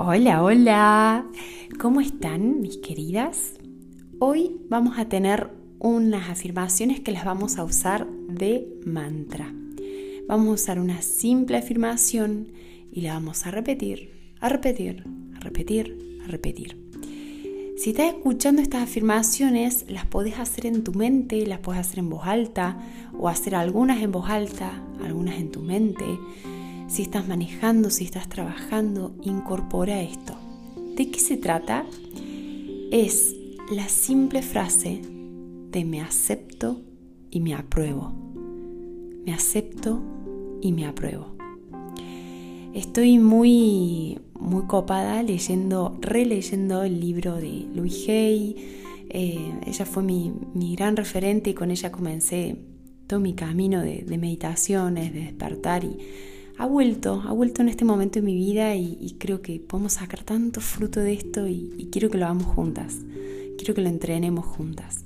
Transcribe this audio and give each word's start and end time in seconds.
Hola, 0.00 0.44
hola. 0.44 1.26
¿Cómo 1.80 2.00
están 2.00 2.60
mis 2.60 2.76
queridas? 2.76 3.54
Hoy 4.20 4.60
vamos 4.68 4.96
a 4.96 5.08
tener 5.08 5.50
unas 5.80 6.30
afirmaciones 6.30 7.00
que 7.00 7.10
las 7.10 7.24
vamos 7.24 7.58
a 7.58 7.64
usar 7.64 8.06
de 8.06 8.68
mantra. 8.86 9.52
Vamos 10.28 10.46
a 10.46 10.52
usar 10.52 10.78
una 10.78 11.02
simple 11.02 11.56
afirmación 11.56 12.52
y 12.92 13.00
la 13.00 13.14
vamos 13.14 13.44
a 13.44 13.50
repetir, 13.50 14.36
a 14.38 14.48
repetir, 14.48 15.04
a 15.34 15.40
repetir, 15.40 16.20
a 16.24 16.28
repetir. 16.28 16.80
Si 17.76 17.90
estás 17.90 18.14
escuchando 18.14 18.62
estas 18.62 18.84
afirmaciones, 18.84 19.84
las 19.88 20.06
podés 20.06 20.38
hacer 20.38 20.66
en 20.66 20.84
tu 20.84 20.92
mente, 20.92 21.44
las 21.44 21.58
puedes 21.58 21.80
hacer 21.80 21.98
en 21.98 22.08
voz 22.08 22.24
alta 22.24 22.78
o 23.18 23.28
hacer 23.28 23.56
algunas 23.56 24.00
en 24.00 24.12
voz 24.12 24.30
alta, 24.30 24.80
algunas 25.02 25.40
en 25.40 25.50
tu 25.50 25.60
mente. 25.60 26.04
Si 26.88 27.02
estás 27.02 27.28
manejando, 27.28 27.90
si 27.90 28.04
estás 28.04 28.30
trabajando, 28.30 29.14
incorpora 29.22 30.00
esto. 30.00 30.34
¿De 30.96 31.10
qué 31.10 31.20
se 31.20 31.36
trata? 31.36 31.84
Es 32.90 33.36
la 33.70 33.88
simple 33.88 34.40
frase 34.40 35.02
de 35.70 35.84
me 35.84 36.00
acepto 36.00 36.80
y 37.30 37.40
me 37.40 37.54
apruebo. 37.54 38.12
Me 39.26 39.34
acepto 39.34 40.00
y 40.62 40.72
me 40.72 40.86
apruebo. 40.86 41.36
Estoy 42.72 43.18
muy, 43.18 44.18
muy 44.40 44.62
copada 44.64 45.22
leyendo, 45.22 45.98
releyendo 46.00 46.84
el 46.84 47.00
libro 47.00 47.36
de 47.36 47.66
Louis 47.74 48.08
Hay. 48.08 48.56
Eh, 49.10 49.60
ella 49.66 49.84
fue 49.84 50.02
mi, 50.02 50.32
gran 50.74 50.96
referente 50.96 51.50
y 51.50 51.54
con 51.54 51.70
ella 51.70 51.92
comencé 51.92 52.56
todo 53.06 53.20
mi 53.20 53.34
camino 53.34 53.82
de, 53.82 54.04
meditaciones, 54.18 55.12
de 55.12 55.20
despertar 55.20 55.84
y 55.84 55.98
ha 56.58 56.66
vuelto, 56.66 57.22
ha 57.26 57.32
vuelto 57.32 57.62
en 57.62 57.68
este 57.68 57.84
momento 57.84 58.18
en 58.18 58.24
mi 58.24 58.34
vida 58.34 58.74
y, 58.74 59.16
creo 59.18 59.42
que 59.42 59.60
podemos 59.60 59.94
sacar 59.94 60.22
tanto 60.22 60.60
fruto 60.60 61.00
de 61.00 61.14
esto 61.14 61.46
y, 61.46 61.72
y 61.78 61.86
quiero 61.90 62.10
que 62.10 62.18
lo 62.18 62.26
hagamos 62.26 62.46
juntas, 62.46 62.96
quiero 63.56 63.74
que 63.74 63.80
lo 63.80 63.88
entrenemos 63.88 64.44
juntas. 64.44 65.04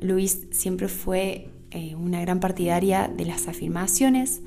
Luis 0.00 0.46
siempre 0.50 0.88
fue 0.88 1.48
eh, 1.74 1.94
una 1.94 2.20
gran 2.20 2.38
partidaria 2.38 3.08
de 3.08 3.24
las 3.24 3.48
afirmaciones. 3.48 4.42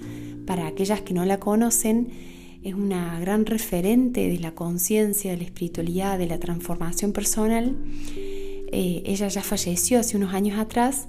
Para 0.45 0.67
aquellas 0.67 1.01
que 1.01 1.15
no 1.15 1.25
la 1.25 1.39
conocen, 1.39 2.09
es 2.63 2.75
una 2.75 3.19
gran 3.19 3.47
referente 3.47 4.29
de 4.29 4.37
la 4.39 4.51
conciencia, 4.51 5.31
de 5.31 5.37
la 5.37 5.43
espiritualidad, 5.43 6.19
de 6.19 6.27
la 6.27 6.39
transformación 6.39 7.13
personal. 7.13 7.75
Eh, 8.15 9.01
ella 9.05 9.27
ya 9.27 9.41
falleció 9.41 9.99
hace 9.99 10.17
unos 10.17 10.35
años 10.35 10.59
atrás, 10.59 11.07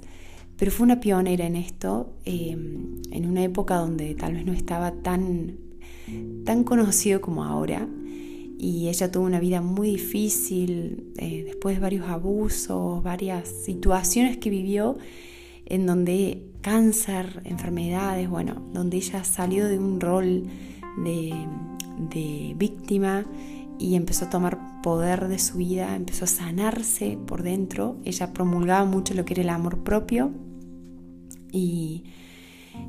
pero 0.59 0.71
fue 0.71 0.85
una 0.85 1.01
pionera 1.01 1.47
en 1.47 1.57
esto, 1.57 2.15
eh, 2.25 2.51
en 2.53 3.27
una 3.27 3.45
época 3.45 3.77
donde 3.77 4.15
tal 4.15 4.35
vez 4.35 4.47
no 4.47 4.53
estaba 4.53 4.93
tan, 5.03 5.59
tan 6.45 6.65
conocido 6.65 7.21
como 7.21 7.45
ahora. 7.45 7.89
Y 8.59 8.89
ella 8.89 9.13
tuvo 9.13 9.27
una 9.27 9.39
vida 9.39 9.61
muy 9.61 9.91
difícil, 9.91 11.13
eh, 11.19 11.43
después 11.45 11.77
de 11.77 11.83
varios 11.83 12.09
abusos, 12.09 13.03
varias 13.03 13.49
situaciones 13.49 14.39
que 14.39 14.49
vivió, 14.49 14.97
en 15.67 15.85
donde 15.85 16.47
cáncer, 16.63 17.43
enfermedades, 17.45 18.31
bueno, 18.31 18.63
donde 18.73 18.97
ella 18.97 19.25
salió 19.25 19.67
de 19.67 19.79
un 19.79 20.01
rol 20.01 20.45
de, 21.05 21.35
de 22.11 22.55
víctima 22.57 23.27
y 23.79 23.95
empezó 23.95 24.27
a 24.27 24.31
tomar 24.31 24.83
poder 24.83 25.29
de 25.29 25.39
su 25.39 25.59
vida, 25.59 25.95
empezó 25.97 26.25
a 26.25 26.29
sanarse 26.29 27.19
por 27.27 27.43
dentro, 27.43 27.97
ella 28.05 28.33
promulgaba 28.33 28.85
mucho 28.85 29.15
lo 29.15 29.25
que 29.25 29.35
era 29.35 29.43
el 29.43 29.51
amor 29.51 29.83
propio 29.83 30.33
y 31.53 32.05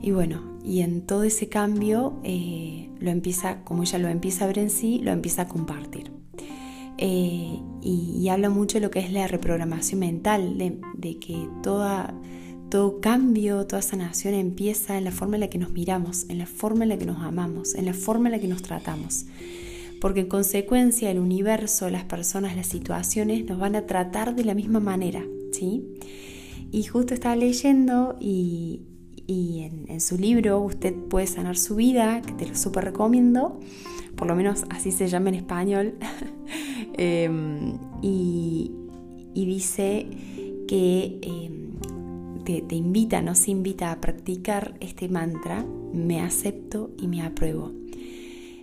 y 0.01 0.11
bueno, 0.11 0.41
y 0.63 0.81
en 0.81 1.01
todo 1.01 1.23
ese 1.23 1.49
cambio 1.49 2.19
eh, 2.23 2.89
lo 2.99 3.09
empieza, 3.09 3.63
como 3.63 3.83
ella 3.83 3.99
lo 3.99 4.09
empieza 4.09 4.43
a 4.43 4.47
ver 4.47 4.59
en 4.59 4.69
sí, 4.69 4.99
lo 4.99 5.11
empieza 5.11 5.43
a 5.43 5.47
compartir. 5.47 6.11
Eh, 6.99 7.59
y, 7.81 8.27
habla 8.29 8.49
mucho 8.49 8.77
de 8.79 8.81
lo 8.81 8.91
que 8.91 8.99
es 8.99 9.11
la 9.11 9.27
reprogramación 9.27 9.99
mental, 9.99 10.57
de, 10.57 11.19
que 11.19 11.47
toda, 11.63 12.13
todo 12.69 12.99
cambio, 12.99 13.65
toda 13.65 13.81
sanación 13.81 14.33
empieza 14.33 14.97
en 14.97 15.05
la 15.05 15.11
forma 15.11 15.35
en 15.35 15.41
la 15.41 15.49
que 15.49 15.59
nos 15.59 15.71
miramos, 15.71 16.25
en 16.27 16.39
la 16.39 16.47
forma 16.47 16.83
en 16.83 16.89
la 16.89 16.97
que 16.97 17.05
nos 17.05 17.21
amamos, 17.21 17.75
en 17.75 17.85
la 17.85 17.93
forma 17.93 18.29
en 18.29 18.33
la 18.33 18.39
que 18.39 18.47
nos 18.47 18.61
tratamos. 18.63 19.25
Porque 19.99 20.21
en 20.21 20.27
consecuencia 20.27 21.09
el 21.09 21.19
universo, 21.19 21.89
las 21.89 22.03
personas, 22.03 22.55
las 22.55 22.67
situaciones 22.67 23.45
nos 23.45 23.59
van 23.59 23.75
a 23.75 23.85
tratar 23.85 24.35
de 24.35 24.45
la 24.45 24.53
misma 24.53 24.79
manera, 24.79 25.25
¿sí? 25.51 25.83
Y 26.71 26.83
justo 26.83 27.13
estaba 27.13 27.35
leyendo 27.35 28.17
y, 28.19 28.83
en, 29.27 29.99
su 29.99 30.17
libro 30.17 30.59
usted 30.61 30.93
puede 30.93 31.27
sanar 31.27 31.57
su 31.57 31.75
vida, 31.75 32.21
que 32.21 32.33
te 32.33 32.47
lo 32.47 32.55
súper 32.55 32.85
recomiendo, 32.85 33.59
por 34.15 34.27
lo 34.27 34.35
menos 34.35 34.63
así 34.69 34.91
se 34.91 35.07
llama 35.07 35.29
en 35.29 35.35
español, 35.35 35.95
em, 36.97 37.77
y, 38.01 38.71
dice 39.33 40.07
que 40.67 41.19
em, 41.21 41.67
te, 42.43 42.75
invita, 42.75 43.21
nos 43.21 43.47
invita 43.47 43.91
a 43.91 43.99
practicar 43.99 44.75
este 44.79 45.09
mantra, 45.09 45.65
me 45.93 46.21
acepto 46.21 46.91
y 46.97 47.07
me 47.07 47.21
apruebo, 47.21 47.71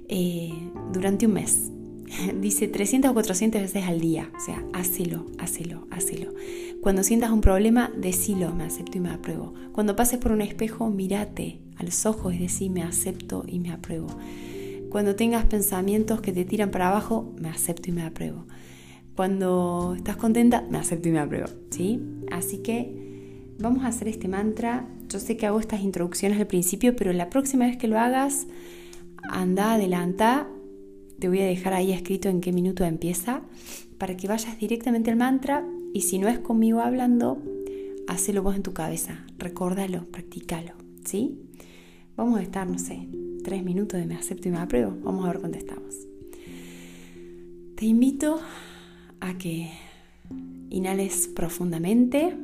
eh, 0.09 0.53
durante 0.93 1.27
un 1.27 1.33
mes. 1.33 1.71
Dice 2.41 2.69
300 2.69 3.11
o 3.11 3.15
400 3.15 3.61
veces 3.61 3.85
al 3.85 4.01
día, 4.01 4.31
o 4.37 4.41
sea, 4.41 4.65
hacelo, 4.73 5.27
hacelo, 5.39 5.87
hacelo. 5.91 6.33
Cuando 6.81 7.03
sientas 7.03 7.31
un 7.31 7.41
problema, 7.41 7.91
decilo, 7.97 8.55
me 8.55 8.65
acepto 8.65 8.99
y 8.99 9.01
me 9.01 9.11
apruebo. 9.11 9.55
Cuando 9.73 9.97
pases 9.97 10.19
por 10.19 10.33
un 10.33 10.43
espejo, 10.43 10.91
mírate 10.91 11.61
a 11.77 11.83
los 11.83 12.07
ojos 12.07 12.35
y 12.35 12.39
decí, 12.39 12.71
me 12.71 12.83
acepto 12.83 13.45
y 13.47 13.59
me 13.59 13.73
apruebo. 13.73 14.09
Cuando 14.91 15.17
tengas 15.17 15.45
pensamientos 15.47 16.21
que 16.21 16.33
te 16.33 16.45
tiran 16.45 16.71
para 16.71 16.89
abajo, 16.89 17.33
me 17.41 17.49
acepto 17.49 17.91
y 17.91 17.93
me 17.93 18.03
apruebo. 18.03 18.45
Cuando 19.17 19.95
estás 19.97 20.17
contenta, 20.17 20.65
me 20.71 20.79
acepto 20.79 21.09
y 21.09 21.13
me 21.13 21.21
apruebo. 21.21 21.49
¿sí? 21.71 22.01
Así 22.31 22.59
que 22.59 23.05
vamos 23.59 23.85
a 23.85 23.89
hacer 23.89 24.09
este 24.09 24.29
mantra. 24.29 24.87
Yo 25.09 25.21
sé 25.21 25.37
que 25.37 25.47
hago 25.47 25.61
estas 25.61 25.81
introducciones 25.81 26.39
al 26.39 26.47
principio, 26.47 26.95
pero 26.97 27.13
la 27.13 27.31
próxima 27.31 27.67
vez 27.67 27.77
que 27.77 27.89
lo 27.89 27.99
hagas, 27.99 28.47
anda, 29.29 29.75
adelanta. 29.75 30.49
Te 31.19 31.29
voy 31.29 31.41
a 31.41 31.47
dejar 31.47 31.73
ahí 31.75 31.93
escrito 31.93 32.29
en 32.29 32.41
qué 32.41 32.53
minuto 32.53 32.85
empieza 32.85 33.43
para 33.99 34.17
que 34.17 34.29
vayas 34.29 34.59
directamente 34.59 35.11
al 35.11 35.17
mantra 35.17 35.65
y 35.93 36.03
si 36.03 36.19
no 36.19 36.29
es 36.29 36.39
conmigo 36.41 36.81
hablando, 36.81 37.41
hacelo 38.09 38.43
vos 38.43 38.57
en 38.57 38.63
tu 38.63 38.73
cabeza, 38.73 39.25
recórdalo, 39.39 40.05
practícalo, 40.07 40.73
¿sí? 41.05 41.39
Vamos 42.17 42.39
a 42.39 42.43
estar, 42.43 42.67
no 42.69 42.79
sé, 42.79 43.09
tres 43.43 43.65
minutos 43.65 44.01
de 44.01 44.07
me 44.07 44.17
acepto 44.17 44.49
y 44.49 44.51
me 44.51 44.59
apruebo. 44.59 44.97
Vamos 45.03 45.25
a 45.25 45.29
ver 45.29 45.39
cuándo 45.39 45.59
estamos. 45.59 45.95
Te 47.77 47.87
invito 47.87 48.41
a 49.21 49.39
que 49.39 49.71
inhales 50.71 51.29
profundamente, 51.29 52.37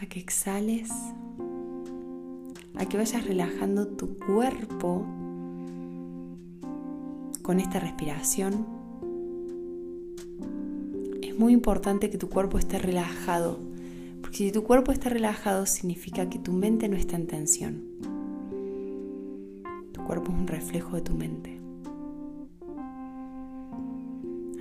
a 0.00 0.06
que 0.06 0.20
exhales, 0.20 0.90
a 2.76 2.86
que 2.86 2.96
vayas 2.96 3.26
relajando 3.26 3.86
tu 3.88 4.18
cuerpo 4.18 5.06
con 7.42 7.60
esta 7.60 7.78
respiración 7.80 8.84
muy 11.38 11.52
importante 11.52 12.10
que 12.10 12.18
tu 12.18 12.28
cuerpo 12.28 12.58
esté 12.58 12.78
relajado, 12.78 13.58
porque 14.20 14.38
si 14.38 14.52
tu 14.52 14.62
cuerpo 14.62 14.92
está 14.92 15.08
relajado 15.10 15.66
significa 15.66 16.28
que 16.28 16.38
tu 16.38 16.52
mente 16.52 16.88
no 16.88 16.96
está 16.96 17.16
en 17.16 17.26
tensión. 17.26 17.82
Tu 19.92 20.02
cuerpo 20.04 20.32
es 20.32 20.38
un 20.38 20.46
reflejo 20.46 20.96
de 20.96 21.02
tu 21.02 21.14
mente. 21.14 21.60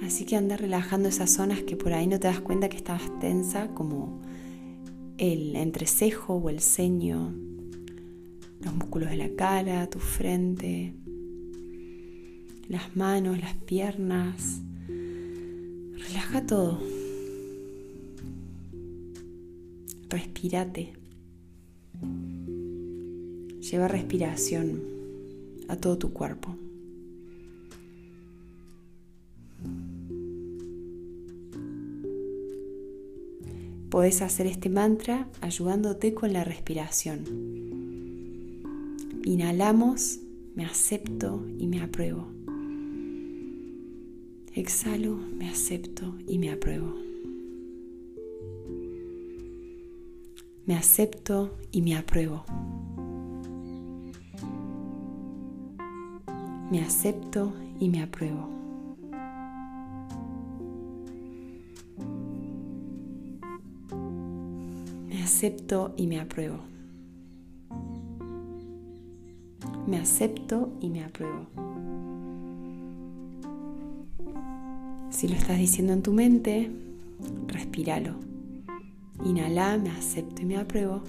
Así 0.03 0.25
que 0.25 0.35
anda 0.35 0.57
relajando 0.57 1.09
esas 1.09 1.31
zonas 1.31 1.61
que 1.63 1.77
por 1.77 1.93
ahí 1.93 2.07
no 2.07 2.19
te 2.19 2.27
das 2.27 2.41
cuenta 2.41 2.69
que 2.69 2.77
estabas 2.77 3.09
tensa, 3.19 3.69
como 3.69 4.19
el 5.17 5.55
entrecejo 5.55 6.35
o 6.35 6.49
el 6.49 6.59
ceño, 6.59 7.33
los 8.63 8.73
músculos 8.73 9.09
de 9.09 9.17
la 9.17 9.29
cara, 9.35 9.89
tu 9.89 9.99
frente, 9.99 10.93
las 12.67 12.95
manos, 12.95 13.39
las 13.39 13.55
piernas, 13.55 14.61
Relaja 16.13 16.45
todo. 16.45 16.79
Respírate. 20.09 20.93
Lleva 23.61 23.87
respiración 23.87 24.81
a 25.67 25.75
todo 25.77 25.97
tu 25.97 26.13
cuerpo. 26.13 26.55
Podés 33.89 34.21
hacer 34.21 34.47
este 34.47 34.69
mantra 34.69 35.29
ayudándote 35.41 36.13
con 36.13 36.33
la 36.33 36.43
respiración. 36.43 37.52
Inhalamos, 39.25 40.19
me 40.53 40.65
acepto 40.65 41.45
y 41.57 41.67
me 41.67 41.81
apruebo. 41.81 42.27
Exhalo, 44.53 45.15
me 45.15 45.49
acepto 45.49 46.13
y 46.27 46.37
me 46.39 46.51
apruebo. 46.51 46.93
Me 50.65 50.75
acepto 50.75 51.57
y 51.71 51.81
me 51.81 51.95
apruebo. 51.95 52.43
Me 56.69 56.81
acepto 56.81 57.53
y 57.79 57.87
me 57.87 58.01
apruebo. 58.01 58.49
Me 65.07 65.23
acepto 65.23 65.93
y 65.95 66.07
me 66.07 66.19
apruebo. 66.19 66.72
Me 69.87 69.97
acepto 69.97 70.71
y 70.79 70.89
me 70.89 71.03
apruebo. 71.03 71.47
Si 75.09 75.27
lo 75.27 75.35
estás 75.35 75.57
diciendo 75.57 75.93
en 75.93 76.01
tu 76.01 76.13
mente, 76.13 76.71
respíralo. 77.47 78.15
Inhala, 79.25 79.77
me 79.77 79.89
acepto 79.89 80.41
y 80.41 80.45
me 80.45 80.57
apruebo. 80.57 81.03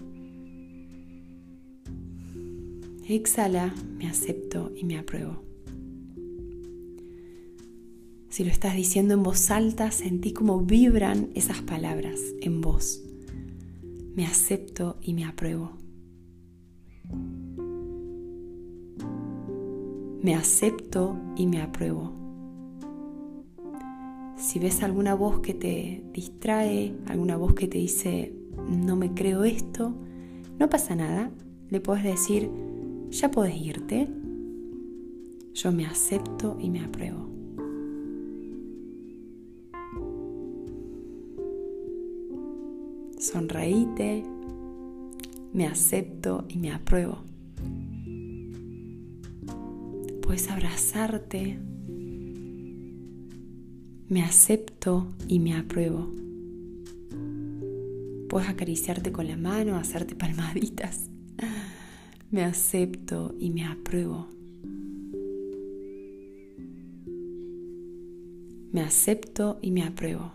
Exhala, 3.09 3.75
me 3.97 4.09
acepto 4.09 4.73
y 4.77 4.85
me 4.85 4.99
apruebo. 4.99 5.43
Si 8.29 8.43
lo 8.43 8.51
estás 8.51 8.75
diciendo 8.75 9.15
en 9.15 9.23
voz 9.23 9.51
alta, 9.51 9.93
sentí 9.93 10.33
cómo 10.33 10.61
vibran 10.61 11.31
esas 11.35 11.63
palabras 11.63 12.21
en 12.41 12.61
voz. 12.61 13.03
Me 14.17 14.27
acepto 14.27 14.97
y 15.01 15.15
me 15.15 15.25
apruebo. 15.25 15.84
Me 20.25 20.35
acepto 20.35 21.17
y 21.37 21.47
me 21.47 21.61
apruebo. 21.61 22.13
Si 24.37 24.59
ves 24.59 24.83
alguna 24.83 25.15
voz 25.15 25.41
que 25.41 25.53
te 25.53 26.03
distrae, 26.15 26.95
alguna 27.07 27.37
voz 27.37 27.55
que 27.55 27.69
te 27.69 27.77
dice, 27.77 28.35
no 28.69 28.97
me 28.97 29.13
creo 29.13 29.45
esto, 29.45 29.95
no 30.59 30.71
pasa 30.71 30.97
nada. 30.97 31.31
Le 31.69 31.81
puedes 31.81 32.05
decir, 32.05 32.51
ya 33.11 33.31
puedes 33.31 33.55
irte. 33.55 34.09
Yo 35.53 35.73
me 35.73 35.85
acepto 35.85 36.57
y 36.59 36.71
me 36.71 36.81
apruebo. 36.81 37.35
sonreíte, 43.19 44.23
me 45.53 45.67
acepto 45.67 46.45
y 46.49 46.59
me 46.59 46.73
apruebo. 46.73 47.34
Puedes 50.35 50.51
abrazarte, 50.51 51.61
me 54.09 54.25
acepto 54.25 55.07
y 55.29 55.39
me 55.39 55.55
apruebo. 55.55 56.11
Puedes 58.29 58.49
acariciarte 58.49 59.13
con 59.13 59.29
la 59.29 59.37
mano, 59.37 59.77
hacerte 59.77 60.17
palmaditas. 60.17 61.09
Me 62.33 62.43
acepto 62.43 63.37
y 63.39 63.51
me 63.51 63.65
apruebo. 63.65 64.27
Me 68.73 68.81
acepto 68.81 69.61
y 69.63 69.71
me 69.71 69.85
apruebo. 69.85 70.33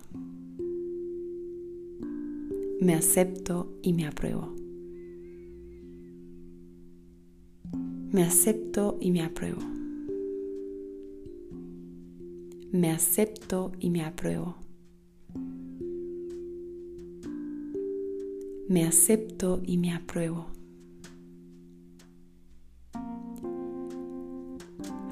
Me 2.80 2.94
acepto 2.94 3.78
y 3.82 3.92
me 3.92 4.08
apruebo. 4.08 4.56
Me 8.14 8.24
acepto 8.24 8.98
y 9.02 9.12
me 9.12 9.24
apruebo. 9.24 9.79
Me 12.72 12.92
acepto 12.92 13.72
y 13.80 13.90
me 13.90 14.04
apruebo. 14.04 14.56
Me 18.68 18.86
acepto 18.86 19.62
y 19.66 19.78
me 19.78 19.94
apruebo. 19.94 20.46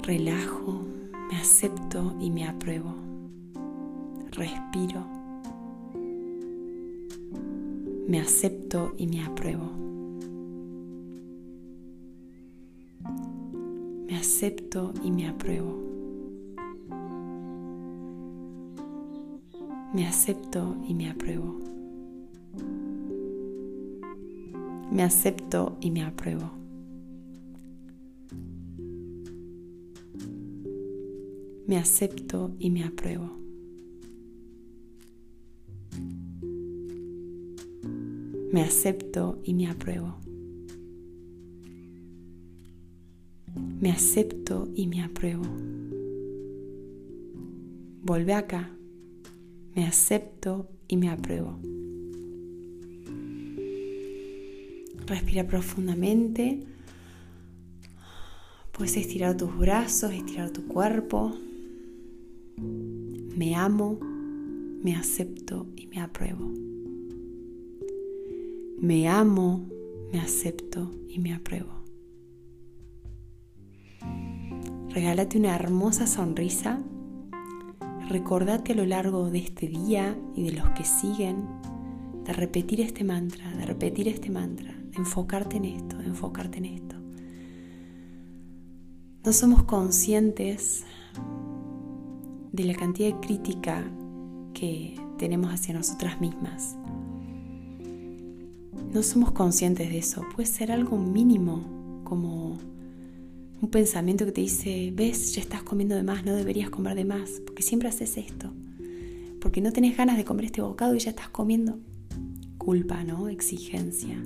Relajo, 0.03 0.85
me 1.31 1.37
acepto 1.37 2.15
y 2.19 2.29
me 2.29 2.45
apruebo. 2.45 2.93
Respiro 4.31 5.17
me 8.07 8.21
acepto 8.21 8.93
y 8.97 9.05
me 9.05 9.21
apruebo. 9.21 9.69
Me 14.07 14.15
acepto 14.15 14.93
y 15.03 15.11
me 15.11 15.27
apruebo. 15.27 15.86
Me 19.97 20.05
acepto 20.05 20.77
y 20.87 20.93
me 20.93 21.09
apruebo. 21.09 21.57
Me 24.91 25.01
acepto 25.01 25.75
y 25.81 25.89
me 25.89 26.03
apruebo. 26.03 26.51
Me 31.65 31.77
acepto 31.77 32.51
y 32.59 32.69
me 32.69 32.83
apruebo. 32.83 33.31
Me 38.51 38.61
acepto 38.61 39.41
y 39.43 39.55
me 39.55 39.67
apruebo. 39.67 40.13
Me 43.81 43.89
acepto 43.89 44.67
y 44.75 44.85
me 44.85 45.01
apruebo. 45.01 45.41
Vuelve 48.03 48.35
acá. 48.35 48.76
Me 49.77 49.85
acepto 49.85 50.71
y 50.87 50.97
me 50.97 51.07
apruebo. 51.07 51.59
Respira 55.05 55.45
profundamente. 55.45 56.63
Puedes 58.71 58.97
estirar 58.97 59.37
tus 59.37 59.55
brazos, 59.55 60.13
estirar 60.13 60.49
tu 60.49 60.67
cuerpo. 60.67 61.37
Me 62.57 63.53
amo, 63.53 63.99
me 64.81 64.95
acepto 64.95 65.67
y 65.75 65.85
me 65.85 66.01
apruebo. 66.01 66.51
Me 68.79 69.07
amo, 69.07 69.69
me 70.11 70.19
acepto 70.19 70.89
y 71.07 71.19
me 71.19 71.35
apruebo. 71.35 71.83
Regálate 74.89 75.37
una 75.37 75.53
hermosa 75.53 76.07
sonrisa. 76.07 76.81
Recordate 78.09 78.73
a 78.73 78.75
lo 78.75 78.85
largo 78.85 79.29
de 79.29 79.39
este 79.39 79.67
día 79.67 80.17
y 80.35 80.43
de 80.43 80.51
los 80.53 80.69
que 80.69 80.83
siguen 80.85 81.45
de 82.23 82.33
repetir 82.33 82.81
este 82.81 83.03
mantra, 83.03 83.51
de 83.55 83.65
repetir 83.65 84.07
este 84.07 84.29
mantra, 84.29 84.73
de 84.73 84.97
enfocarte 84.97 85.57
en 85.57 85.65
esto, 85.65 85.97
de 85.97 86.05
enfocarte 86.05 86.57
en 86.57 86.65
esto. 86.65 86.95
No 89.25 89.33
somos 89.33 89.63
conscientes 89.63 90.85
de 92.51 92.63
la 92.63 92.75
cantidad 92.75 93.13
de 93.13 93.19
crítica 93.19 93.83
que 94.53 94.95
tenemos 95.17 95.53
hacia 95.53 95.73
nosotras 95.73 96.21
mismas 96.21 96.77
no 98.93 99.03
somos 99.03 99.31
conscientes 99.31 99.89
de 99.89 99.97
eso. 99.99 100.23
Puede 100.35 100.47
ser 100.47 100.71
algo 100.71 100.97
mínimo, 100.97 102.01
como 102.03 102.57
un 103.61 103.69
pensamiento 103.69 104.25
que 104.25 104.31
te 104.31 104.41
dice, 104.41 104.91
ves, 104.93 105.33
ya 105.33 105.41
estás 105.41 105.63
comiendo 105.63 105.95
de 105.95 106.03
más, 106.03 106.23
no 106.23 106.35
deberías 106.35 106.69
comer 106.69 106.95
de 106.95 107.05
más, 107.05 107.41
porque 107.45 107.63
siempre 107.63 107.89
haces 107.89 108.17
esto. 108.17 108.51
Porque 109.41 109.61
no 109.61 109.71
tenés 109.71 109.97
ganas 109.97 110.17
de 110.17 110.25
comer 110.25 110.45
este 110.45 110.61
bocado 110.61 110.95
y 110.95 110.99
ya 110.99 111.09
estás 111.09 111.29
comiendo. 111.29 111.79
Culpa, 112.57 113.03
¿no? 113.03 113.29
Exigencia. 113.29 114.21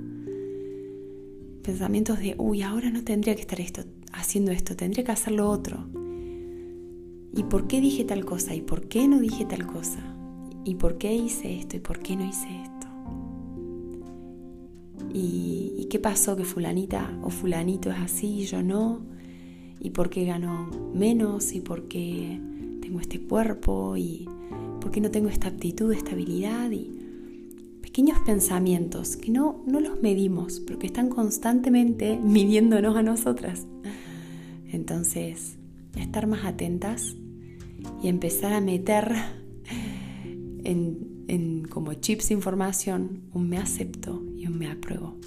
Pensamientos 1.63 2.19
de, 2.19 2.35
uy, 2.37 2.61
ahora 2.61 2.89
no 2.89 3.03
tendría 3.03 3.35
que 3.35 3.41
estar 3.41 3.61
esto, 3.61 3.83
haciendo 4.11 4.51
esto, 4.51 4.75
tendría 4.75 5.03
que 5.03 5.11
hacer 5.11 5.33
lo 5.33 5.49
otro. 5.49 5.87
¿Y 7.33 7.43
por 7.43 7.67
qué 7.67 7.79
dije 7.79 8.03
tal 8.03 8.25
cosa? 8.25 8.53
¿Y 8.55 8.61
por 8.61 8.87
qué 8.87 9.07
no 9.07 9.19
dije 9.19 9.45
tal 9.45 9.65
cosa? 9.65 9.99
¿Y 10.65 10.75
por 10.75 10.97
qué 10.97 11.13
hice 11.13 11.59
esto? 11.59 11.77
¿Y 11.77 11.79
por 11.79 11.99
qué 11.99 12.15
no 12.15 12.27
hice 12.27 12.47
esto? 12.63 12.87
¿Y, 15.13 15.87
qué 15.89 15.99
pasó 15.99 16.37
que 16.37 16.45
fulanita 16.45 17.19
o 17.21 17.29
fulanito 17.29 17.91
es 17.91 17.97
así 17.97 18.39
y 18.39 18.45
yo 18.45 18.63
no? 18.63 19.01
¿Y 19.83 19.89
por 19.89 20.11
qué 20.11 20.25
gano 20.25 20.69
menos? 20.93 21.53
¿Y 21.53 21.59
por 21.59 21.87
qué 21.87 22.39
tengo 22.81 22.99
este 22.99 23.19
cuerpo? 23.19 23.97
¿Y 23.97 24.29
por 24.79 24.91
qué 24.91 25.01
no 25.01 25.09
tengo 25.09 25.27
esta 25.29 25.47
aptitud, 25.47 25.91
esta 25.91 26.11
habilidad? 26.11 26.69
Y 26.69 26.91
pequeños 27.81 28.19
pensamientos 28.19 29.17
que 29.17 29.31
no, 29.31 29.63
no 29.65 29.79
los 29.79 29.99
medimos, 30.01 30.59
pero 30.59 30.77
que 30.77 30.85
están 30.85 31.09
constantemente 31.09 32.17
midiéndonos 32.23 32.95
a 32.95 33.01
nosotras. 33.01 33.65
Entonces, 34.71 35.57
estar 35.97 36.27
más 36.27 36.45
atentas 36.45 37.15
y 38.03 38.07
empezar 38.07 38.53
a 38.53 38.61
meter 38.61 39.11
en, 40.63 41.23
en 41.27 41.65
como 41.65 41.95
chips 41.95 42.29
de 42.29 42.35
información 42.35 43.23
un 43.33 43.49
me 43.49 43.57
acepto 43.57 44.23
y 44.37 44.45
un 44.45 44.59
me 44.59 44.69
apruebo. 44.69 45.17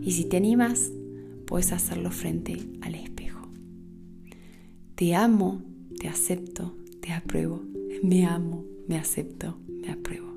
Y 0.00 0.12
si 0.12 0.26
te 0.26 0.36
animas, 0.36 0.92
puedes 1.44 1.72
hacerlo 1.72 2.12
frente 2.12 2.56
al. 2.82 2.94
Te 4.96 5.14
amo, 5.14 5.60
te 6.00 6.08
acepto, 6.08 6.74
te 7.02 7.12
apruebo. 7.12 7.62
Me 8.02 8.24
amo, 8.24 8.64
me 8.88 8.96
acepto, 8.96 9.58
me 9.68 9.90
apruebo. 9.90 10.32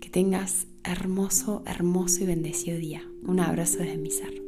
Que 0.00 0.08
tengas 0.10 0.66
hermoso, 0.82 1.62
hermoso 1.64 2.24
y 2.24 2.26
bendecido 2.26 2.76
día. 2.78 3.02
Un 3.22 3.38
abrazo 3.38 3.78
desde 3.78 3.96
mi 3.96 4.10
ser. 4.10 4.42